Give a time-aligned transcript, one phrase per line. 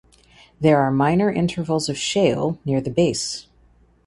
[0.59, 3.45] There are minor intervals of shale near the base.